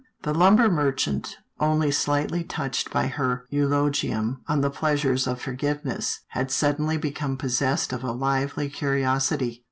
[0.23, 6.49] The lumber merchant, only slightly touched by her eulogium on the pleasures of forgiveness, had*
[6.49, 9.59] suddenly become possessed of a lively curiosity.